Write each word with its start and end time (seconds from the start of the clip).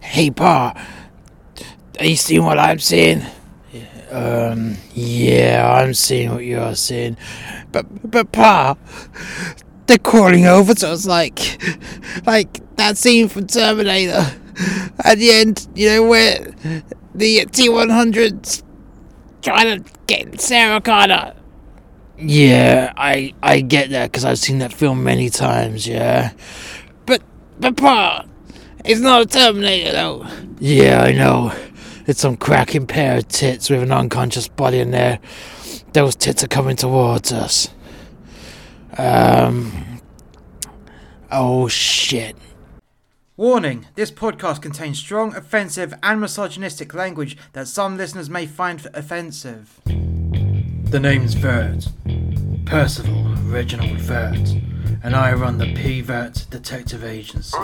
Hey, 0.00 0.30
Pa, 0.30 0.74
are 1.98 2.04
you 2.04 2.16
seeing 2.16 2.44
what 2.44 2.58
I'm 2.58 2.78
seeing? 2.78 3.22
Um, 4.10 4.76
yeah, 4.92 5.70
I'm 5.80 5.94
seeing 5.94 6.32
what 6.32 6.44
you're 6.44 6.74
seeing. 6.74 7.16
But, 7.70 8.10
but, 8.10 8.32
Pa, 8.32 8.76
they're 9.86 9.98
crawling 9.98 10.46
over 10.46 10.74
to 10.74 10.88
us 10.88 11.06
like, 11.06 11.38
like 12.26 12.76
that 12.76 12.96
scene 12.96 13.28
from 13.28 13.46
Terminator. 13.46 14.26
At 15.04 15.18
the 15.18 15.30
end, 15.30 15.68
you 15.74 15.88
know, 15.88 16.06
where 16.06 16.38
the 17.14 17.46
T-100's 17.46 18.62
trying 19.42 19.82
to 19.82 19.90
get 20.06 20.40
Sarah 20.40 20.80
Connor. 20.80 21.34
Yeah, 22.18 22.92
I 22.96 23.32
I 23.42 23.62
get 23.62 23.90
that 23.90 24.12
because 24.12 24.26
I've 24.26 24.38
seen 24.38 24.58
that 24.58 24.74
film 24.74 25.02
many 25.02 25.30
times. 25.30 25.86
Yeah, 25.86 26.32
but 27.06 27.22
but 27.58 27.78
Pa, 27.78 28.26
it's 28.84 29.00
not 29.00 29.22
a 29.22 29.26
Terminator 29.26 29.92
though. 29.92 30.26
Yeah, 30.58 31.02
I 31.02 31.12
know. 31.12 31.52
It's 32.06 32.20
some 32.20 32.36
cracking 32.36 32.86
pair 32.86 33.18
of 33.18 33.28
tits 33.28 33.70
with 33.70 33.82
an 33.82 33.92
unconscious 33.92 34.48
body 34.48 34.80
in 34.80 34.90
there. 34.90 35.20
Those 35.92 36.16
tits 36.16 36.42
are 36.42 36.48
coming 36.48 36.76
towards 36.76 37.32
us. 37.32 37.68
Um. 38.98 40.00
Oh 41.30 41.68
shit. 41.68 42.36
Warning 43.36 43.86
this 43.94 44.10
podcast 44.10 44.60
contains 44.60 44.98
strong, 44.98 45.34
offensive, 45.34 45.94
and 46.02 46.20
misogynistic 46.20 46.92
language 46.92 47.36
that 47.54 47.68
some 47.68 47.96
listeners 47.96 48.28
may 48.28 48.44
find 48.44 48.86
offensive. 48.92 49.80
The 49.86 51.00
name's 51.00 51.34
Vert. 51.34 51.88
Percival 52.66 53.34
Reginald 53.44 53.98
Vert. 54.00 54.48
And 55.02 55.16
I 55.16 55.32
run 55.32 55.56
the 55.56 55.72
P 55.74 56.02
Vert 56.02 56.46
Detective 56.50 57.02
Agency. 57.04 57.56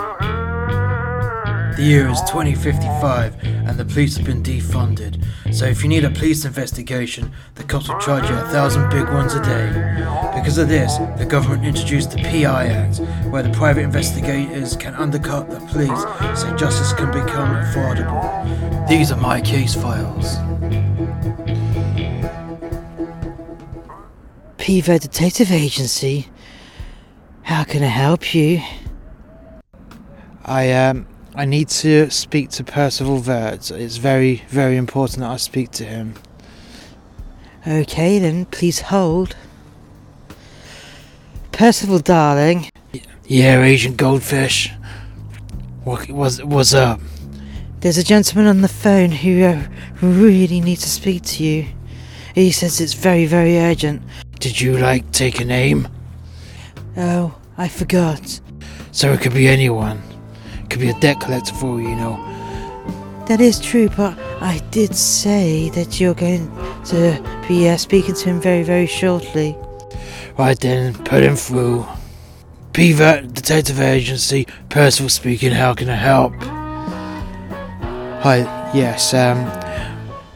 The 1.76 1.82
year 1.82 2.08
is 2.08 2.22
2055 2.22 3.34
and 3.44 3.76
the 3.76 3.84
police 3.84 4.16
have 4.16 4.24
been 4.24 4.42
defunded. 4.42 5.22
So 5.52 5.66
if 5.66 5.82
you 5.82 5.90
need 5.90 6.04
a 6.04 6.10
police 6.10 6.46
investigation, 6.46 7.30
the 7.56 7.64
cops 7.64 7.86
will 7.90 8.00
charge 8.00 8.30
you 8.30 8.34
a 8.34 8.48
thousand 8.48 8.88
big 8.88 9.06
ones 9.10 9.34
a 9.34 9.42
day. 9.42 9.68
Because 10.34 10.56
of 10.56 10.70
this, 10.70 10.96
the 11.18 11.26
government 11.26 11.66
introduced 11.66 12.12
the 12.12 12.22
PI 12.22 12.68
Act, 12.68 13.00
where 13.30 13.42
the 13.42 13.50
private 13.50 13.82
investigators 13.82 14.74
can 14.74 14.94
undercut 14.94 15.50
the 15.50 15.60
police 15.66 16.00
so 16.40 16.56
justice 16.56 16.94
can 16.94 17.08
become 17.12 17.54
affordable. 17.54 18.88
These 18.88 19.12
are 19.12 19.20
my 19.20 19.42
case 19.42 19.74
files. 19.74 20.36
P 24.56 24.80
Vert 24.80 25.02
Detective 25.02 25.52
Agency. 25.52 26.28
How 27.42 27.64
can 27.64 27.82
I 27.82 27.88
help 27.88 28.34
you? 28.34 28.62
I 30.42 30.72
um 30.72 31.06
I 31.36 31.44
need 31.44 31.68
to 31.68 32.08
speak 32.08 32.48
to 32.52 32.64
Percival 32.64 33.18
Vert. 33.18 33.70
It's 33.70 33.98
very, 33.98 34.42
very 34.48 34.78
important 34.78 35.20
that 35.20 35.30
I 35.30 35.36
speak 35.36 35.70
to 35.72 35.84
him. 35.84 36.14
Okay, 37.66 38.18
then 38.18 38.46
please 38.46 38.80
hold. 38.80 39.36
Percival, 41.52 41.98
darling. 41.98 42.70
Yeah, 43.26 43.62
Agent 43.62 43.98
Goldfish. 43.98 44.72
What 45.84 46.08
was 46.08 46.42
what's 46.42 46.72
up? 46.72 47.00
There's 47.80 47.98
a 47.98 48.04
gentleman 48.04 48.46
on 48.46 48.62
the 48.62 48.68
phone 48.68 49.10
who 49.10 49.44
uh, 49.44 49.66
really 50.00 50.62
needs 50.62 50.80
to 50.82 50.88
speak 50.88 51.22
to 51.24 51.44
you. 51.44 51.66
He 52.34 52.50
says 52.50 52.80
it's 52.80 52.94
very, 52.94 53.26
very 53.26 53.58
urgent. 53.58 54.00
Did 54.40 54.58
you 54.58 54.78
like 54.78 55.12
take 55.12 55.38
a 55.40 55.44
name? 55.44 55.86
Oh, 56.96 57.34
I 57.58 57.68
forgot. 57.68 58.40
So 58.90 59.12
it 59.12 59.20
could 59.20 59.34
be 59.34 59.48
anyone. 59.48 60.02
Could 60.76 60.82
be 60.82 60.90
a 60.90 61.00
debt 61.00 61.20
collector 61.22 61.54
for 61.54 61.68
all 61.68 61.80
you 61.80 61.96
know. 61.96 62.16
That 63.28 63.40
is 63.40 63.58
true, 63.58 63.88
but 63.88 64.12
I 64.42 64.60
did 64.70 64.94
say 64.94 65.70
that 65.70 65.98
you're 65.98 66.12
going 66.12 66.50
to 66.84 67.44
be 67.48 67.66
uh, 67.66 67.78
speaking 67.78 68.14
to 68.14 68.24
him 68.28 68.42
very, 68.42 68.62
very 68.62 68.84
shortly. 68.84 69.56
Right 70.36 70.60
then, 70.60 70.92
put 70.92 71.22
him 71.22 71.34
through. 71.34 71.86
P 72.74 72.92
Vert 72.92 73.32
Detective 73.32 73.80
Agency, 73.80 74.46
Percival 74.68 75.08
speaking, 75.08 75.52
how 75.52 75.72
can 75.72 75.88
I 75.88 75.94
help? 75.94 76.34
Hi, 78.22 78.40
yes, 78.74 79.14
um, 79.14 79.50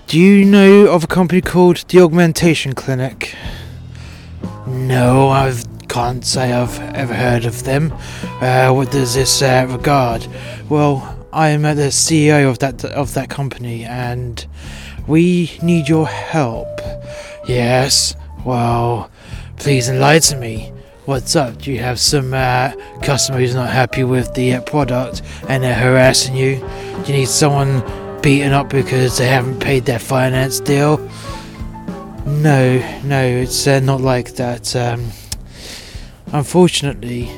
do 0.06 0.18
you 0.18 0.46
know 0.46 0.86
of 0.86 1.04
a 1.04 1.06
company 1.06 1.42
called 1.42 1.84
The 1.88 2.00
Augmentation 2.00 2.72
Clinic? 2.72 3.34
No, 4.66 5.28
I 5.28 5.52
can't 5.90 6.24
say 6.24 6.52
I've 6.52 6.78
ever 6.94 7.12
heard 7.12 7.44
of 7.44 7.64
them. 7.64 7.92
Uh, 8.40 8.70
what 8.72 8.92
does 8.92 9.14
this 9.14 9.42
uh, 9.42 9.66
regard? 9.68 10.24
Well, 10.68 11.18
I 11.32 11.48
am 11.48 11.62
the 11.62 11.90
CEO 11.90 12.48
of 12.48 12.60
that 12.60 12.84
of 12.84 13.14
that 13.14 13.28
company, 13.28 13.84
and 13.84 14.46
we 15.08 15.58
need 15.62 15.88
your 15.88 16.06
help. 16.06 16.68
Yes. 17.48 18.14
Well, 18.44 19.10
please 19.56 19.88
enlighten 19.88 20.38
me. 20.38 20.72
What's 21.06 21.34
up? 21.34 21.58
Do 21.58 21.72
you 21.72 21.80
have 21.80 21.98
some 21.98 22.34
uh, 22.34 22.72
customer 23.02 23.38
who's 23.40 23.56
not 23.56 23.70
happy 23.70 24.04
with 24.04 24.32
the 24.34 24.54
uh, 24.54 24.60
product 24.60 25.22
and 25.48 25.64
they're 25.64 25.74
harassing 25.74 26.36
you? 26.36 26.60
Do 27.04 27.12
you 27.12 27.18
need 27.18 27.28
someone 27.28 27.82
beaten 28.22 28.52
up 28.52 28.68
because 28.68 29.18
they 29.18 29.26
haven't 29.26 29.58
paid 29.58 29.86
their 29.86 29.98
finance 29.98 30.60
deal? 30.60 30.98
No, 32.26 32.78
no, 33.02 33.26
it's 33.26 33.66
uh, 33.66 33.80
not 33.80 34.00
like 34.00 34.34
that. 34.36 34.76
Um, 34.76 35.10
unfortunately, 36.32 37.30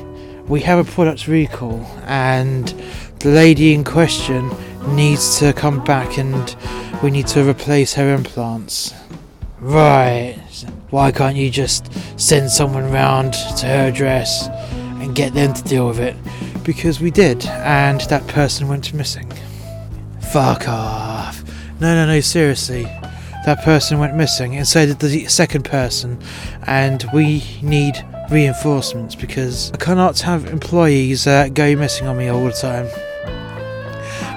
we 0.47 0.61
have 0.61 0.79
a 0.79 0.91
product 0.91 1.27
recall, 1.27 1.85
and 2.05 2.67
the 3.19 3.29
lady 3.29 3.73
in 3.73 3.83
question 3.83 4.49
needs 4.95 5.39
to 5.39 5.53
come 5.53 5.83
back 5.83 6.17
and 6.17 6.55
we 7.01 7.09
need 7.09 7.27
to 7.27 7.47
replace 7.47 7.93
her 7.93 8.13
implants. 8.13 8.93
Right. 9.59 10.37
Why 10.89 11.11
can't 11.11 11.37
you 11.37 11.49
just 11.49 11.89
send 12.19 12.49
someone 12.49 12.91
round 12.91 13.33
to 13.57 13.65
her 13.65 13.87
address 13.87 14.47
and 14.99 15.15
get 15.15 15.33
them 15.33 15.53
to 15.53 15.63
deal 15.63 15.87
with 15.87 15.99
it? 15.99 16.15
Because 16.63 16.99
we 16.99 17.11
did, 17.11 17.45
and 17.45 18.01
that 18.01 18.27
person 18.27 18.67
went 18.67 18.93
missing. 18.93 19.31
Fuck 20.31 20.67
off. 20.67 21.43
No, 21.79 21.95
no, 21.95 22.05
no, 22.05 22.19
seriously. 22.19 22.83
That 23.45 23.61
person 23.63 23.99
went 23.99 24.15
missing, 24.15 24.55
and 24.55 24.67
so 24.67 24.85
did 24.85 24.99
the 24.99 25.27
second 25.27 25.63
person, 25.63 26.21
and 26.67 27.05
we 27.13 27.43
need 27.61 28.05
reinforcements 28.29 29.15
because 29.15 29.71
I 29.71 29.77
cannot 29.77 30.19
have 30.21 30.45
employees 30.45 31.27
uh, 31.27 31.49
go 31.49 31.75
missing 31.75 32.07
on 32.07 32.17
me 32.17 32.27
all 32.27 32.43
the 32.43 32.51
time. 32.51 32.87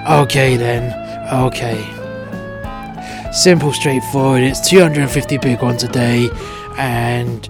Okay 0.09 0.55
then, 0.57 0.93
okay. 1.33 1.93
Simple, 3.31 3.73
straightforward. 3.73 4.43
It's 4.43 4.67
250 4.69 5.37
big 5.37 5.61
ones 5.61 5.83
a 5.83 5.87
day, 5.89 6.29
and 6.77 7.47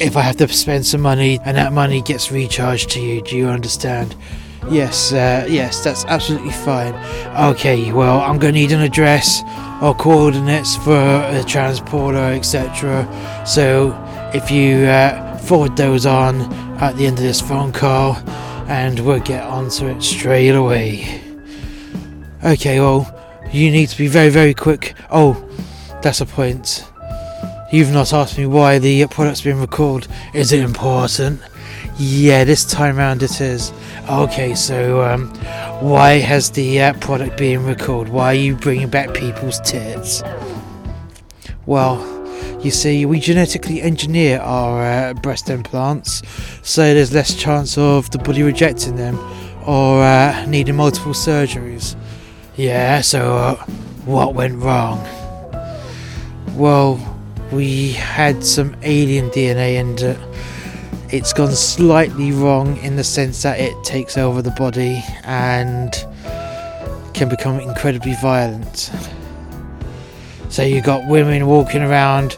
if 0.00 0.16
I 0.16 0.22
have 0.22 0.36
to 0.38 0.48
spend 0.48 0.86
some 0.86 1.02
money, 1.02 1.38
and 1.44 1.56
that 1.56 1.72
money 1.72 2.02
gets 2.02 2.32
recharged 2.32 2.90
to 2.90 3.00
you, 3.00 3.22
do 3.22 3.36
you 3.36 3.48
understand? 3.48 4.16
Yes, 4.70 5.12
uh, 5.12 5.46
yes, 5.48 5.84
that's 5.84 6.04
absolutely 6.06 6.50
fine. 6.50 6.94
Okay, 7.52 7.92
well, 7.92 8.20
I'm 8.20 8.38
gonna 8.38 8.52
need 8.52 8.72
an 8.72 8.80
address 8.80 9.42
or 9.80 9.94
coordinates 9.94 10.76
for 10.76 10.96
a 10.96 11.44
transporter, 11.46 12.18
etc. 12.18 13.06
So, 13.46 13.92
if 14.34 14.50
you 14.50 14.86
uh, 14.86 15.36
forward 15.38 15.76
those 15.76 16.06
on 16.06 16.40
at 16.80 16.96
the 16.96 17.06
end 17.06 17.18
of 17.18 17.24
this 17.24 17.40
phone 17.40 17.72
call, 17.72 18.16
and 18.68 18.98
we'll 19.00 19.20
get 19.20 19.44
onto 19.44 19.86
it 19.86 20.02
straight 20.02 20.54
away. 20.54 21.22
Okay, 22.44 22.80
well, 22.80 23.12
you 23.52 23.70
need 23.70 23.88
to 23.88 23.98
be 23.98 24.08
very, 24.08 24.28
very 24.28 24.54
quick. 24.54 24.94
Oh, 25.10 25.34
that's 26.02 26.20
a 26.20 26.26
point. 26.26 26.84
You've 27.72 27.92
not 27.92 28.12
asked 28.12 28.38
me 28.38 28.46
why 28.46 28.78
the 28.78 29.06
product's 29.06 29.40
been 29.40 29.60
recalled. 29.60 30.08
Is 30.34 30.52
it 30.52 30.60
important? 30.60 31.40
Yeah, 31.98 32.44
this 32.44 32.64
time 32.64 32.96
round 32.96 33.22
it 33.22 33.40
is. 33.40 33.72
Okay, 34.08 34.54
so 34.54 35.02
um, 35.02 35.28
why 35.80 36.18
has 36.18 36.50
the 36.50 36.80
uh, 36.80 36.92
product 36.94 37.36
been 37.38 37.64
recalled? 37.64 38.08
Why 38.08 38.26
are 38.26 38.34
you 38.34 38.54
bringing 38.54 38.88
back 38.88 39.14
people's 39.14 39.60
tits? 39.60 40.22
Well, 41.64 42.15
you 42.66 42.72
see, 42.72 43.06
we 43.06 43.20
genetically 43.20 43.80
engineer 43.80 44.40
our 44.40 44.82
uh, 44.82 45.14
breast 45.14 45.48
implants, 45.48 46.20
so 46.62 46.82
there's 46.82 47.14
less 47.14 47.32
chance 47.32 47.78
of 47.78 48.10
the 48.10 48.18
body 48.18 48.42
rejecting 48.42 48.96
them 48.96 49.16
or 49.64 50.02
uh, 50.02 50.44
needing 50.46 50.74
multiple 50.74 51.12
surgeries. 51.12 51.94
Yeah, 52.56 53.02
so 53.02 53.36
uh, 53.36 53.54
what 54.04 54.34
went 54.34 54.60
wrong? 54.60 54.98
Well, 56.56 56.98
we 57.52 57.92
had 57.92 58.42
some 58.42 58.74
alien 58.82 59.30
DNA 59.30 59.78
and 59.80 60.02
uh, 60.02 60.16
it's 61.10 61.32
gone 61.32 61.52
slightly 61.52 62.32
wrong 62.32 62.78
in 62.78 62.96
the 62.96 63.04
sense 63.04 63.42
that 63.42 63.60
it 63.60 63.76
takes 63.84 64.18
over 64.18 64.42
the 64.42 64.50
body 64.50 65.04
and 65.22 65.92
can 67.14 67.28
become 67.28 67.60
incredibly 67.60 68.16
violent. 68.20 68.90
So 70.48 70.62
you 70.62 70.80
got 70.80 71.06
women 71.08 71.46
walking 71.46 71.82
around 71.82 72.36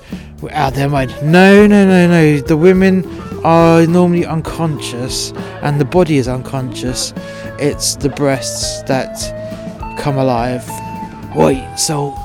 out 0.53 0.75
their 0.75 0.89
mind. 0.89 1.15
No, 1.23 1.67
no, 1.67 1.87
no, 1.87 2.09
no. 2.09 2.39
The 2.41 2.57
women 2.57 3.05
are 3.45 3.87
normally 3.87 4.27
unconscious, 4.27 5.33
and 5.63 5.81
the 5.81 5.85
body 5.85 6.19
is 6.19 6.29
unconscious. 6.29 7.13
It's 7.59 7.97
the 7.97 8.09
breasts 8.09 8.83
that 8.85 9.17
come 9.99 10.17
alive. 10.17 10.67
Wait, 11.35 11.65
so 11.77 12.17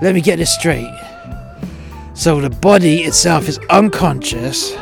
let 0.00 0.14
me 0.14 0.20
get 0.20 0.36
this 0.36 0.54
straight. 0.54 0.92
So 2.14 2.40
the 2.40 2.50
body 2.50 3.02
itself 3.02 3.48
is 3.48 3.58
unconscious. 3.70 4.76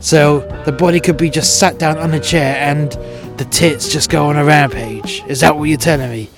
So 0.00 0.40
the 0.64 0.72
body 0.72 1.00
could 1.00 1.16
be 1.16 1.30
just 1.30 1.58
sat 1.58 1.78
down 1.78 1.98
on 1.98 2.12
a 2.12 2.20
chair 2.20 2.56
and 2.56 2.92
the 3.38 3.46
tits 3.50 3.92
just 3.92 4.10
go 4.10 4.26
on 4.26 4.36
a 4.36 4.44
rampage. 4.44 5.22
Is 5.26 5.40
that 5.40 5.56
what 5.56 5.64
you're 5.64 5.78
telling 5.78 6.10
me? 6.10 6.30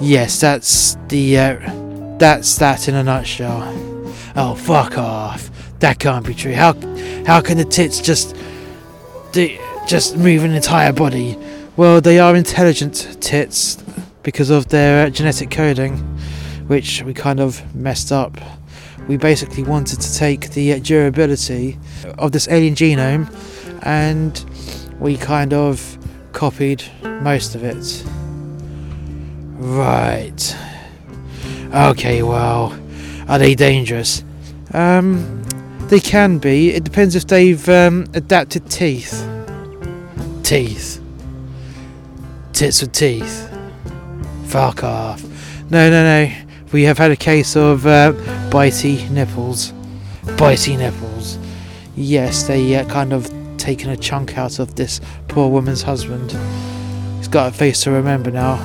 Yes, 0.00 0.40
that's 0.40 0.96
the 1.08 1.38
uh, 1.38 1.81
that's 2.18 2.56
that 2.58 2.88
in 2.88 2.94
a 2.94 3.02
nutshell. 3.02 3.62
Oh 4.36 4.54
fuck 4.54 4.96
off. 4.98 5.50
That 5.80 5.98
can't 5.98 6.26
be 6.26 6.34
true. 6.34 6.54
How 6.54 6.74
how 7.26 7.40
can 7.40 7.58
the 7.58 7.64
tits 7.64 8.00
just 8.00 8.36
just 9.86 10.16
move 10.16 10.44
an 10.44 10.52
entire 10.52 10.92
body? 10.92 11.36
Well, 11.76 12.00
they 12.00 12.18
are 12.18 12.36
intelligent 12.36 13.16
tits 13.20 13.82
because 14.22 14.50
of 14.50 14.68
their 14.68 15.10
genetic 15.10 15.50
coding, 15.50 15.96
which 16.66 17.02
we 17.02 17.14
kind 17.14 17.40
of 17.40 17.74
messed 17.74 18.12
up. 18.12 18.38
We 19.08 19.16
basically 19.16 19.64
wanted 19.64 20.00
to 20.00 20.14
take 20.14 20.50
the 20.50 20.78
durability 20.80 21.78
of 22.18 22.32
this 22.32 22.46
alien 22.48 22.74
genome 22.74 23.26
and 23.82 24.44
we 25.00 25.16
kind 25.16 25.52
of 25.52 25.98
copied 26.32 26.84
most 27.02 27.54
of 27.54 27.64
it. 27.64 28.04
Right. 29.58 30.56
Okay, 31.72 32.22
well, 32.22 32.78
are 33.28 33.38
they 33.38 33.54
dangerous? 33.54 34.22
Um, 34.74 35.42
they 35.88 36.00
can 36.00 36.38
be. 36.38 36.70
It 36.70 36.84
depends 36.84 37.16
if 37.16 37.26
they've 37.26 37.66
um, 37.68 38.06
adapted 38.12 38.70
teeth. 38.70 39.26
Teeth. 40.42 41.02
Tits 42.52 42.82
with 42.82 42.92
teeth. 42.92 43.48
Fuck 44.46 44.84
off. 44.84 45.22
No, 45.70 45.88
no, 45.88 46.02
no. 46.02 46.32
We 46.72 46.82
have 46.82 46.98
had 46.98 47.10
a 47.10 47.16
case 47.16 47.56
of 47.56 47.86
uh, 47.86 48.12
bitey 48.50 49.08
nipples. 49.08 49.72
Bitey 50.24 50.76
nipples. 50.76 51.38
Yes, 51.96 52.42
they 52.42 52.74
uh, 52.76 52.86
kind 52.90 53.14
of 53.14 53.32
taken 53.56 53.88
a 53.88 53.96
chunk 53.96 54.36
out 54.36 54.58
of 54.58 54.74
this 54.74 55.00
poor 55.28 55.48
woman's 55.50 55.82
husband. 55.82 56.32
He's 57.16 57.28
got 57.28 57.48
a 57.48 57.56
face 57.56 57.82
to 57.84 57.90
remember 57.90 58.30
now. 58.30 58.56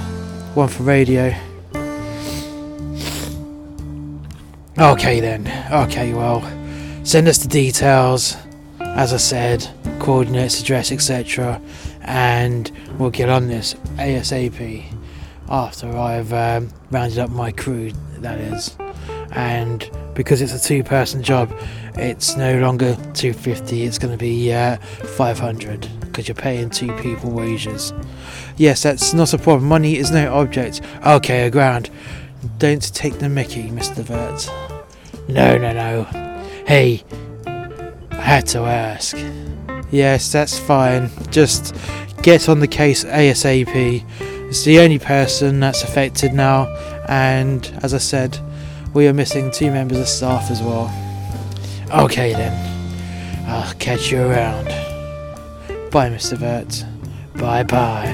One 0.56 0.68
for 0.68 0.83
radio. 0.83 1.33
Okay 4.79 5.19
then. 5.19 5.47
Okay, 5.71 6.13
well, 6.13 6.41
send 7.03 7.27
us 7.27 7.39
the 7.39 7.47
details. 7.47 8.38
As 8.79 9.12
I 9.12 9.18
said, 9.18 9.68
coordinates, 10.00 10.62
address, 10.62 10.91
etc. 10.91 11.59
And 12.01 12.71
we'll 13.00 13.09
get 13.09 13.27
on 13.27 13.47
this 13.47 13.74
ASAP. 13.95 14.85
After 15.50 15.97
I've 15.97 16.31
um, 16.31 16.69
rounded 16.91 17.18
up 17.18 17.31
my 17.31 17.51
crew, 17.51 17.91
that 18.19 18.39
is. 18.39 18.77
And 19.31 19.89
because 20.13 20.44
it's 20.44 20.53
a 20.53 20.59
two-person 20.59 21.23
job, 21.23 21.51
it's 21.95 22.38
no 22.38 22.59
longer 22.59 22.94
250. 23.15 23.81
It's 23.81 23.97
going 23.97 24.13
to 24.13 24.18
be 24.18 24.53
uh, 24.53 24.77
500 24.77 25.89
because 26.01 26.27
you're 26.27 26.35
paying 26.35 26.69
two 26.69 26.95
people 26.97 27.31
wages. 27.31 27.94
Yes, 28.57 28.83
that's 28.83 29.12
not 29.15 29.33
a 29.33 29.39
problem. 29.39 29.68
Money 29.68 29.97
is 29.97 30.12
no 30.12 30.31
object. 30.35 30.81
Okay, 31.03 31.47
aground. 31.47 31.89
Don't 32.57 32.94
take 32.94 33.19
the 33.19 33.30
Mickey, 33.30 33.69
Mr. 33.69 34.04
Vert. 34.04 34.50
No, 35.28 35.57
no, 35.57 35.74
no. 35.74 36.04
Hey, 36.66 37.04
I 37.45 38.16
had 38.16 38.48
to 38.48 38.60
ask. 38.60 39.18
Yes, 39.92 40.31
that's 40.31 40.57
fine. 40.57 41.10
Just 41.31 41.75
get 42.22 42.50
on 42.50 42.60
the 42.60 42.68
case 42.68 43.04
ASAP. 43.04 44.04
It's 44.50 44.63
the 44.63 44.80
only 44.80 45.00
person 45.00 45.60
that's 45.60 45.84
affected 45.84 46.34
now, 46.34 46.68
and 47.07 47.66
as 47.84 47.94
I 47.94 47.98
said, 47.98 48.40
we 48.94 49.07
are 49.07 49.13
missing 49.13 49.51
two 49.51 49.72
members 49.72 49.98
of 49.98 50.07
staff 50.07 50.50
as 50.50 50.62
well. 50.62 50.92
Okay 51.94 52.33
then, 52.33 53.48
I'll 53.48 53.74
catch 53.75 54.12
you 54.12 54.22
around. 54.22 54.66
Bye, 55.92 56.10
Mr. 56.10 56.38
Vert. 56.38 56.86
Bye 57.36 57.63
bye. 57.63 58.12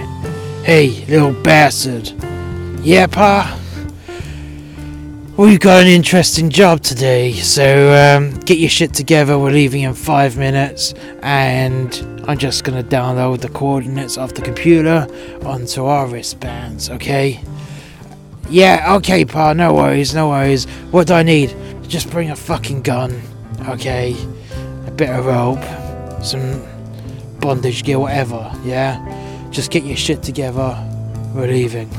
Hey, 0.63 1.05
little 1.07 1.33
bastard. 1.33 2.11
Yeah, 2.81 3.07
Pa? 3.07 3.59
We've 5.35 5.59
got 5.59 5.81
an 5.81 5.87
interesting 5.87 6.51
job 6.51 6.81
today, 6.81 7.31
so 7.33 7.91
um, 7.91 8.39
get 8.41 8.59
your 8.59 8.69
shit 8.69 8.93
together. 8.93 9.39
We're 9.39 9.49
leaving 9.49 9.81
in 9.81 9.95
five 9.95 10.37
minutes, 10.37 10.93
and 11.23 12.23
I'm 12.27 12.37
just 12.37 12.63
gonna 12.63 12.83
download 12.83 13.41
the 13.41 13.49
coordinates 13.49 14.15
off 14.19 14.35
the 14.35 14.43
computer 14.43 15.07
onto 15.43 15.85
our 15.85 16.05
wristbands, 16.05 16.91
okay? 16.91 17.41
Yeah, 18.47 18.93
okay, 18.97 19.25
Pa, 19.25 19.53
no 19.53 19.73
worries, 19.73 20.13
no 20.13 20.29
worries. 20.29 20.65
What 20.91 21.07
do 21.07 21.15
I 21.15 21.23
need? 21.23 21.55
Just 21.87 22.11
bring 22.11 22.29
a 22.29 22.35
fucking 22.35 22.83
gun, 22.83 23.19
okay? 23.69 24.15
A 24.85 24.91
bit 24.91 25.09
of 25.09 25.25
rope, 25.25 26.23
some 26.23 26.61
bondage 27.39 27.83
gear, 27.83 27.97
whatever, 27.97 28.51
yeah? 28.63 29.49
Just 29.49 29.71
get 29.71 29.83
your 29.83 29.97
shit 29.97 30.21
together. 30.21 30.77
We're 31.33 31.47
leaving. 31.47 31.89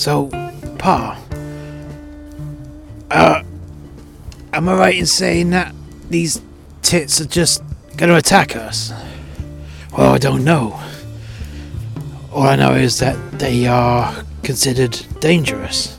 So, 0.00 0.30
Pa, 0.78 1.22
uh, 3.10 3.42
am 4.54 4.68
I 4.70 4.74
right 4.74 4.94
in 4.96 5.04
saying 5.04 5.50
that 5.50 5.74
these 6.08 6.40
tits 6.80 7.20
are 7.20 7.26
just 7.26 7.62
gonna 7.98 8.16
attack 8.16 8.56
us? 8.56 8.94
Well, 9.92 10.14
I 10.14 10.16
don't 10.16 10.42
know. 10.42 10.80
All 12.32 12.44
I 12.44 12.56
know 12.56 12.72
is 12.72 12.98
that 13.00 13.14
they 13.38 13.66
are 13.66 14.24
considered 14.42 14.98
dangerous. 15.20 15.98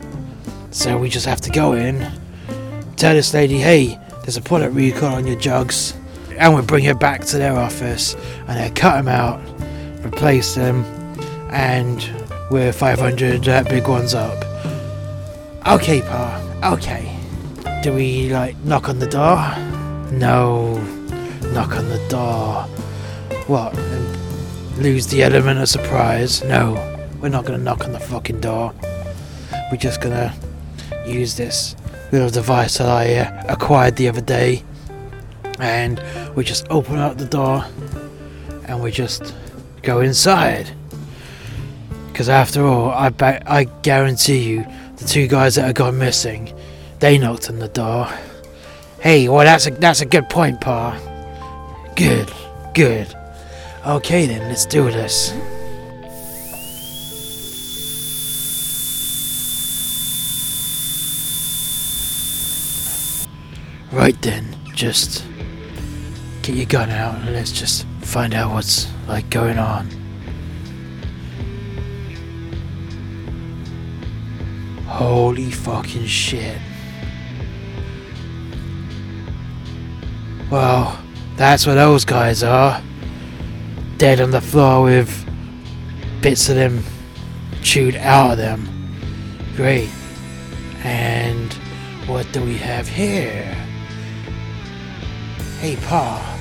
So 0.72 0.98
we 0.98 1.08
just 1.08 1.28
have 1.28 1.42
to 1.42 1.52
go 1.52 1.74
in, 1.74 2.12
tell 2.96 3.14
this 3.14 3.36
lady, 3.36 3.60
hey, 3.60 4.00
there's 4.24 4.36
a 4.36 4.42
product 4.42 4.74
recall 4.74 5.14
on 5.14 5.28
your 5.28 5.38
jugs, 5.38 5.94
and 6.40 6.56
we'll 6.56 6.64
bring 6.64 6.86
her 6.86 6.96
back 6.96 7.24
to 7.26 7.38
their 7.38 7.56
office, 7.56 8.16
and 8.48 8.58
they'll 8.58 8.74
cut 8.74 8.96
them 8.96 9.08
out, 9.08 9.40
replace 10.04 10.56
them, 10.56 10.86
and 11.52 12.21
we're 12.52 12.74
500 12.74 13.48
uh, 13.48 13.64
big 13.64 13.88
ones 13.88 14.14
up. 14.14 14.44
Okay, 15.66 16.02
Pa, 16.02 16.74
okay. 16.74 17.18
Do 17.82 17.94
we, 17.94 18.30
like, 18.30 18.58
knock 18.66 18.90
on 18.90 19.00
the 19.00 19.08
door? 19.08 19.38
No, 20.12 20.76
knock 21.54 21.78
on 21.78 21.88
the 21.88 22.06
door. 22.10 22.64
What? 23.48 23.74
Lose 24.78 25.08
the 25.08 25.24
element 25.24 25.62
of 25.62 25.70
surprise? 25.70 26.44
No, 26.44 26.74
we're 27.22 27.30
not 27.30 27.46
gonna 27.46 27.58
knock 27.58 27.86
on 27.86 27.94
the 27.94 28.02
fucking 28.02 28.42
door. 28.42 28.74
We're 29.72 29.78
just 29.78 30.02
gonna 30.02 30.34
use 31.06 31.38
this 31.38 31.78
little 32.12 32.30
device 32.30 32.80
that 32.80 32.90
I 32.90 33.16
uh, 33.16 33.46
acquired 33.48 33.96
the 33.96 34.10
other 34.10 34.20
day, 34.20 34.66
and 35.60 36.04
we 36.36 36.44
just 36.44 36.68
open 36.70 36.98
up 36.98 37.18
the 37.18 37.26
door, 37.26 37.64
and 38.66 38.84
we 38.84 38.92
just 38.92 39.34
go 39.84 40.02
inside. 40.02 40.76
Because 42.12 42.30
after 42.30 42.66
all, 42.66 42.92
I 42.92 43.10
ba- 43.10 43.42
I 43.52 43.64
guarantee 43.64 44.40
you, 44.40 44.66
the 44.98 45.06
two 45.06 45.28
guys 45.28 45.56
that 45.56 45.64
have 45.64 45.76
gone 45.76 45.98
missing, 45.98 46.54
they 47.00 47.18
knocked 47.18 47.50
on 47.50 47.60
the 47.60 47.68
door. 47.68 48.08
Hey, 49.00 49.28
well 49.30 49.46
that's 49.46 49.66
a 49.66 49.72
that's 49.72 50.02
a 50.02 50.06
good 50.06 50.30
point, 50.30 50.62
Pa. 50.62 51.00
Good, 51.96 52.32
good. 52.74 53.08
Okay 53.86 54.28
then, 54.28 54.48
let's 54.48 54.66
do 54.66 54.84
this. 54.92 55.34
Right 63.92 64.20
then, 64.22 64.56
just 64.74 65.26
get 66.44 66.56
your 66.56 66.66
gun 66.66 66.90
out 66.90 67.16
and 67.16 67.34
let's 67.34 67.52
just 67.52 67.86
find 68.02 68.34
out 68.34 68.54
what's 68.54 68.88
like 69.08 69.30
going 69.30 69.58
on. 69.58 70.01
Holy 75.02 75.50
fucking 75.50 76.06
shit. 76.06 76.60
Well, 80.52 81.04
that's 81.38 81.66
what 81.66 81.74
those 81.74 82.06
guys 82.06 82.44
are. 82.44 82.80
Dead 83.98 84.22
on 84.22 84.30
the 84.30 84.40
floor 84.40 84.84
with 84.84 85.10
bits 86.22 86.50
of 86.50 86.56
them 86.56 86.84
chewed 87.64 87.96
out 87.96 88.34
of 88.34 88.38
them. 88.38 88.70
Great. 89.56 89.90
And 90.84 91.52
what 92.06 92.32
do 92.32 92.44
we 92.44 92.58
have 92.58 92.88
here? 92.88 93.56
Hey, 95.60 95.78
Pa. 95.78 96.38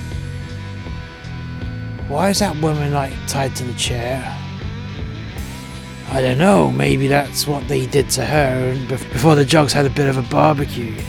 Why 2.09 2.29
is 2.29 2.41
that 2.41 2.55
woman 2.61 2.93
like 2.93 3.15
tied 3.27 3.57
to 3.57 3.65
the 3.65 3.73
chair? 3.73 4.40
I 6.13 6.21
don't 6.21 6.39
know, 6.39 6.73
maybe 6.73 7.07
that's 7.07 7.47
what 7.47 7.69
they 7.69 7.87
did 7.87 8.11
to 8.11 8.25
her 8.25 8.75
before 8.89 9.37
the 9.37 9.45
Jugs 9.45 9.73
had 9.73 9.87
a 9.87 9.91
bit 9.91 10.09
of 10.09 10.19
a 10.19 10.23
barbecue. 10.23 11.01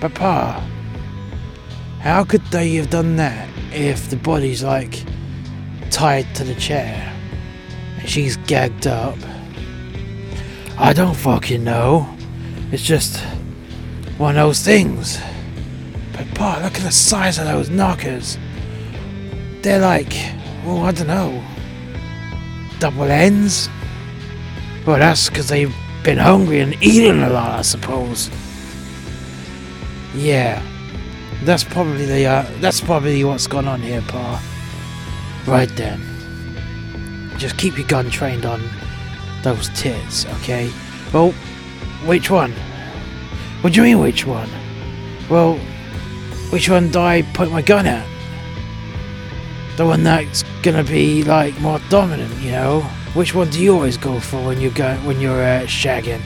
But 0.00 0.12
Pa, 0.14 0.60
how 2.00 2.24
could 2.24 2.44
they 2.46 2.74
have 2.74 2.90
done 2.90 3.14
that 3.16 3.48
if 3.72 4.10
the 4.10 4.16
body's 4.16 4.64
like 4.64 5.04
tied 5.90 6.34
to 6.34 6.42
the 6.42 6.56
chair 6.56 7.16
and 7.98 8.08
she's 8.08 8.36
gagged 8.38 8.88
up? 8.88 9.16
I 10.76 10.92
don't 10.92 11.16
fucking 11.16 11.62
know. 11.62 12.12
It's 12.72 12.82
just 12.82 13.20
one 14.18 14.36
of 14.36 14.46
those 14.46 14.62
things. 14.62 15.20
But 16.12 16.26
Pa, 16.34 16.60
look 16.60 16.74
at 16.74 16.82
the 16.82 16.90
size 16.90 17.38
of 17.38 17.46
those 17.46 17.70
knockers. 17.70 18.36
They're 19.62 19.80
like, 19.80 20.12
oh, 20.64 20.82
I 20.82 20.90
don't 20.90 21.06
know, 21.06 21.42
double 22.78 23.04
ends. 23.04 23.68
Well, 24.86 24.98
that's 24.98 25.28
because 25.28 25.48
they've 25.48 25.74
been 26.02 26.18
hungry 26.18 26.60
and 26.60 26.80
eating 26.82 27.22
a 27.22 27.30
lot, 27.30 27.58
I 27.58 27.62
suppose. 27.62 28.30
Yeah, 30.14 30.62
that's 31.42 31.64
probably 31.64 32.06
the 32.06 32.26
uh, 32.26 32.50
that's 32.60 32.80
probably 32.80 33.22
what's 33.24 33.46
gone 33.46 33.68
on 33.68 33.80
here, 33.80 34.02
Pa. 34.02 34.42
Right 35.46 35.68
then. 35.76 36.00
Just 37.38 37.58
keep 37.58 37.76
your 37.76 37.86
gun 37.86 38.10
trained 38.10 38.46
on 38.46 38.62
those 39.42 39.68
tits, 39.70 40.26
okay? 40.36 40.70
Well, 41.12 41.32
which 42.06 42.30
one? 42.30 42.52
What 43.60 43.72
do 43.72 43.80
you 43.80 43.82
mean, 43.82 44.00
which 44.02 44.26
one? 44.26 44.48
Well, 45.28 45.56
which 46.50 46.68
one 46.70 46.90
do 46.90 47.00
I 47.00 47.22
point 47.34 47.52
my 47.52 47.62
gun 47.62 47.86
at? 47.86 48.06
The 49.76 49.84
one 49.84 50.02
that's 50.02 50.42
gonna 50.62 50.84
be 50.84 51.22
like 51.22 51.58
more 51.60 51.80
dominant, 51.90 52.34
you 52.40 52.52
know? 52.52 52.80
Which 53.14 53.34
one 53.34 53.50
do 53.50 53.62
you 53.62 53.74
always 53.74 53.96
go 53.96 54.20
for 54.20 54.44
when 54.44 54.60
you 54.60 54.70
go 54.70 54.94
when 55.04 55.20
you're 55.20 55.42
uh, 55.42 55.62
shagging? 55.66 56.22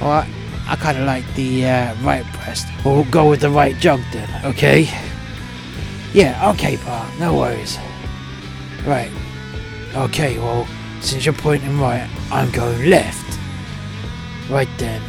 Well, 0.00 0.10
I, 0.10 0.30
I 0.68 0.76
kind 0.76 0.98
of 0.98 1.04
like 1.04 1.24
the 1.34 1.66
uh, 1.66 1.94
right 2.02 2.24
breast. 2.34 2.66
We'll 2.84 3.04
go 3.04 3.28
with 3.28 3.40
the 3.40 3.50
right 3.50 3.76
jug 3.78 4.00
then, 4.12 4.28
okay? 4.44 4.88
Yeah, 6.12 6.50
okay, 6.50 6.76
pa. 6.76 7.14
No 7.18 7.34
worries. 7.34 7.78
Right. 8.86 9.10
Okay, 9.94 10.38
well, 10.38 10.66
since 11.00 11.24
you're 11.24 11.34
pointing 11.34 11.80
right, 11.80 12.08
I'm 12.30 12.50
going 12.50 12.90
left. 12.90 13.38
Right 14.48 14.68
then. 14.78 15.02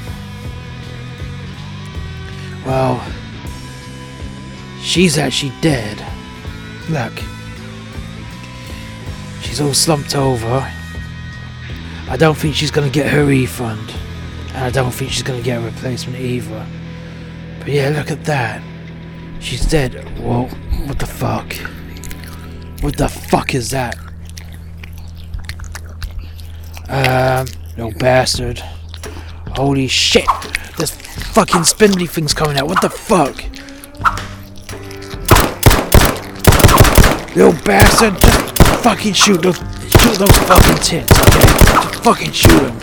Well, 2.66 3.04
she's 4.82 5.18
actually 5.18 5.54
dead. 5.62 6.06
Look. 6.90 7.14
She's 9.42 9.62
all 9.62 9.74
slumped 9.74 10.16
over. 10.16 10.68
I 12.10 12.18
don't 12.18 12.36
think 12.36 12.56
she's 12.56 12.72
gonna 12.72 12.90
get 12.90 13.12
her 13.12 13.26
refund. 13.26 13.94
And 14.50 14.58
I 14.58 14.72
don't 14.72 14.92
think 14.92 15.12
she's 15.12 15.24
gonna 15.24 15.42
get 15.42 15.62
a 15.62 15.66
replacement 15.66 16.20
either. 16.20 16.66
But 17.60 17.70
yeah, 17.70 17.90
look 17.90 18.10
at 18.10 18.26
that. 18.26 18.64
She's 19.40 19.66
dead. 19.66 19.94
Whoa, 20.20 20.46
what 20.88 20.98
the 20.98 21.06
fuck? 21.06 21.54
What 22.82 22.98
the 22.98 23.08
fuck 23.08 23.54
is 23.54 23.70
that? 23.70 23.96
Um, 26.88 27.46
no 27.78 27.92
bastard. 27.92 28.60
Holy 29.56 29.88
shit! 29.88 30.26
This 30.78 30.92
fucking 30.92 31.66
spindly 31.66 32.08
things 32.08 32.34
coming 32.34 32.58
out. 32.58 32.68
What 32.68 32.82
the 32.82 32.90
fuck? 32.90 33.44
Little 37.36 37.54
bastard, 37.64 38.18
fucking 38.82 39.14
shoot 39.14 39.42
those, 39.42 39.58
shoot 39.58 40.18
those 40.18 40.38
fucking 40.50 40.78
tits, 40.84 41.20
okay? 41.22 41.46
Fucking 42.02 42.32
shoot 42.32 42.60
them. 42.60 42.78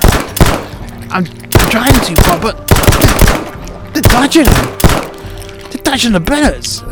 I'm, 1.10 1.24
I'm 1.26 1.70
trying 1.70 1.92
to, 1.92 2.14
but, 2.14 2.40
but 2.40 2.66
they're 3.92 4.02
dodging 4.02 4.44
them. 4.44 4.78
They're 5.70 5.82
dodging 5.82 6.12
the 6.12 6.20
bullets. 6.20 6.82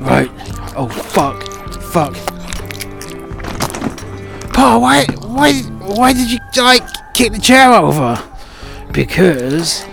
Right. 0.00 0.30
Oh 0.76 0.88
fuck, 0.88 1.42
fuck. 1.92 2.14
Pa, 4.54 4.78
why, 4.78 5.04
why, 5.26 5.52
why 5.94 6.12
did 6.14 6.30
you 6.30 6.38
like 6.56 6.82
kick 7.12 7.32
the 7.32 7.38
chair 7.38 7.72
over? 7.72 8.22
Because, 8.92 9.84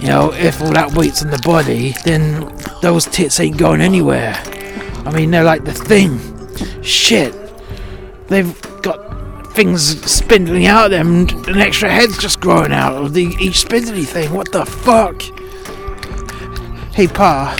you 0.00 0.08
know, 0.08 0.32
if 0.32 0.62
all 0.62 0.72
that 0.72 0.94
weight's 0.94 1.22
on 1.22 1.30
the 1.30 1.38
body, 1.44 1.94
then 2.04 2.56
those 2.80 3.04
tits 3.04 3.38
ain't 3.40 3.58
going 3.58 3.80
anywhere. 3.80 4.42
I 5.08 5.10
mean, 5.10 5.30
they're 5.30 5.42
like 5.42 5.64
the 5.64 5.72
thing. 5.72 6.20
Shit. 6.82 7.34
They've 8.26 8.60
got 8.82 9.54
things 9.54 9.98
spindling 10.04 10.66
out 10.66 10.84
of 10.84 10.90
them, 10.90 11.26
and 11.26 11.48
an 11.48 11.60
extra 11.62 11.90
head's 11.90 12.18
just 12.18 12.40
growing 12.40 12.72
out 12.72 12.92
of 12.92 13.14
the 13.14 13.34
each 13.40 13.60
spindly 13.60 14.04
thing. 14.04 14.34
What 14.34 14.52
the 14.52 14.66
fuck? 14.66 15.22
Hey, 16.94 17.06
Pa. 17.06 17.56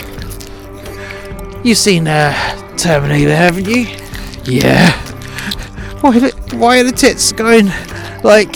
You've 1.65 1.79
seen 1.79 2.07
uh, 2.07 2.35
Terminator, 2.77 3.35
haven't 3.35 3.67
you? 3.67 3.87
Yeah. 4.45 4.93
Why, 6.03 6.19
the, 6.19 6.57
why 6.57 6.81
are 6.81 6.85
the 6.85 6.93
tits 6.93 7.33
going 7.33 7.69
like 8.23 8.53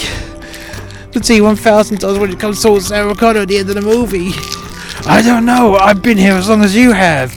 the 1.12 1.20
T1000 1.20 1.98
does 1.98 2.18
when 2.18 2.30
it 2.30 2.38
comes 2.38 2.62
to 2.62 2.78
Sarah 2.78 3.14
Connor 3.14 3.40
at 3.40 3.48
the 3.48 3.56
end 3.56 3.70
of 3.70 3.74
the 3.74 3.80
movie? 3.80 4.32
I 5.06 5.22
don't 5.24 5.46
know. 5.46 5.76
I've 5.76 6.02
been 6.02 6.18
here 6.18 6.34
as 6.34 6.50
long 6.50 6.62
as 6.62 6.76
you 6.76 6.92
have. 6.92 7.34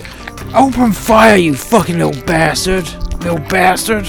Open 0.56 0.94
fire, 0.94 1.36
you 1.36 1.54
fucking 1.54 1.98
little 1.98 2.24
bastard. 2.24 2.86
Little 3.20 3.40
bastard. 3.40 4.08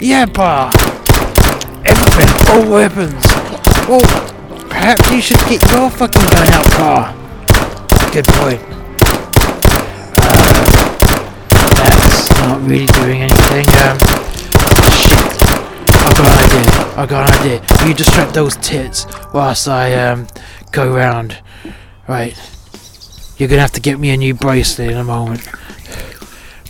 Yeah, 0.00 0.24
Pa. 0.24 0.70
Everything. 1.84 2.30
All 2.48 2.70
weapons. 2.72 3.22
Well, 3.86 4.00
perhaps 4.70 5.10
you 5.10 5.20
should 5.20 5.36
get 5.40 5.60
your 5.70 5.90
fucking 5.90 6.22
gun 6.22 6.48
out, 6.48 6.64
Pa. 6.72 7.14
Good 8.14 8.24
point. 8.28 8.62
Uh, 10.16 10.54
that's 11.84 12.30
not 12.40 12.62
really 12.62 12.86
doing 12.86 13.20
anything. 13.20 13.68
Um, 13.84 13.98
shit. 14.96 15.20
I've 16.00 16.16
got 16.16 16.28
an 16.28 16.38
idea. 16.48 16.66
I've 16.96 17.08
got 17.10 17.28
an 17.28 17.40
idea. 17.40 17.86
You 17.86 17.92
distract 17.92 18.32
those 18.32 18.56
tits 18.56 19.04
whilst 19.34 19.68
I 19.68 19.92
um 19.94 20.28
go 20.72 20.94
round. 20.94 21.42
Right. 22.08 22.34
You're 23.38 23.48
gonna 23.48 23.62
have 23.62 23.72
to 23.72 23.80
get 23.80 24.00
me 24.00 24.10
a 24.10 24.16
new 24.16 24.34
bracelet 24.34 24.90
in 24.90 24.96
a 24.96 25.04
moment. 25.04 25.48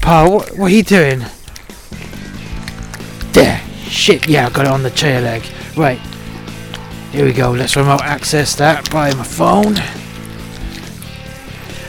Pa, 0.02 0.28
what, 0.28 0.56
what 0.56 0.70
are 0.70 0.74
you 0.74 0.82
doing? 0.82 1.24
There. 3.32 3.60
Shit, 3.88 4.28
yeah, 4.28 4.46
I 4.46 4.50
got 4.50 4.66
it 4.66 4.70
on 4.70 4.82
the 4.82 4.90
chair 4.90 5.22
leg. 5.22 5.42
Right. 5.76 5.98
Here 7.10 7.24
we 7.24 7.32
go. 7.32 7.52
Let's 7.52 7.74
remote 7.74 8.02
access 8.02 8.54
that 8.56 8.90
by 8.90 9.14
my 9.14 9.24
phone. 9.24 9.76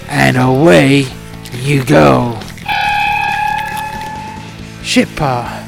And 0.07 0.37
away 0.37 1.07
you 1.55 1.83
go. 1.83 2.39
Shit, 4.81 5.13
Pa. 5.17 5.67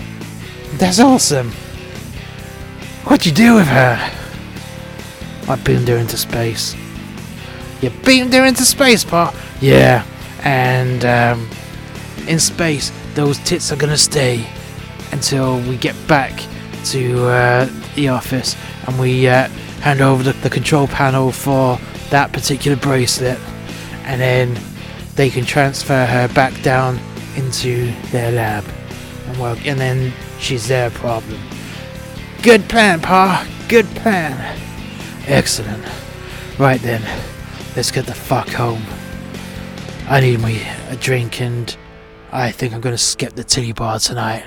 That's 0.75 0.99
awesome. 1.01 1.51
What'd 3.03 3.25
you 3.25 3.33
do 3.33 3.55
with 3.55 3.67
her? 3.67 4.11
I 5.49 5.55
beamed 5.57 5.89
her 5.89 5.97
into 5.97 6.15
space. 6.15 6.75
You 7.81 7.89
beamed 8.05 8.33
her 8.33 8.45
into 8.45 8.63
space, 8.63 9.03
Pa? 9.03 9.33
Yeah, 9.59 10.05
and 10.43 11.03
um, 11.03 11.49
in 12.27 12.39
space, 12.39 12.91
those 13.15 13.39
tits 13.39 13.71
are 13.71 13.75
gonna 13.75 13.97
stay 13.97 14.47
until 15.11 15.59
we 15.61 15.77
get 15.77 15.95
back 16.07 16.31
to 16.85 17.27
uh, 17.27 17.69
the 17.95 18.09
office 18.09 18.55
and 18.87 18.99
we 18.99 19.27
uh, 19.27 19.47
hand 19.81 20.01
over 20.01 20.23
the, 20.23 20.33
the 20.33 20.49
control 20.49 20.87
panel 20.87 21.31
for 21.31 21.79
that 22.11 22.31
particular 22.31 22.77
bracelet, 22.77 23.39
and 24.03 24.21
then 24.21 24.57
they 25.15 25.29
can 25.29 25.45
transfer 25.45 26.05
her 26.05 26.27
back 26.33 26.59
down 26.61 26.99
into 27.35 27.91
their 28.11 28.31
lab, 28.31 28.63
and 29.27 29.37
well, 29.39 29.57
and 29.65 29.79
then 29.79 30.13
she's 30.39 30.67
their 30.67 30.89
problem. 30.91 31.39
Good 32.43 32.67
plan, 32.69 33.01
Pa. 33.01 33.47
Good 33.67 33.85
plan. 33.95 34.59
Excellent. 35.25 35.83
Right 36.59 36.81
then, 36.81 37.01
let's 37.75 37.91
get 37.91 38.05
the 38.05 38.13
fuck 38.13 38.49
home. 38.49 38.83
I 40.09 40.19
need 40.19 40.41
me 40.41 40.61
a 40.89 40.95
drink 40.95 41.41
and 41.41 41.75
I 42.31 42.51
think 42.51 42.73
I'm 42.73 42.81
gonna 42.81 42.97
skip 42.97 43.33
the 43.33 43.43
titty 43.43 43.71
bar 43.71 43.99
tonight. 43.99 44.45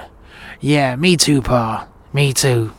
Yeah, 0.60 0.96
me 0.96 1.16
too, 1.16 1.42
Pa. 1.42 1.88
Me 2.12 2.32
too. 2.32 2.72